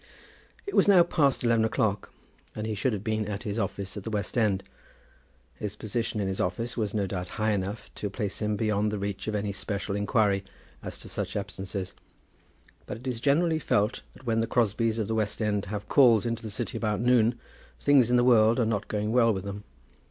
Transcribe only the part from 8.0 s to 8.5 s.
place